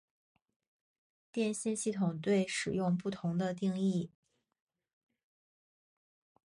[1.31, 4.09] 电信系统对使用不同的定义。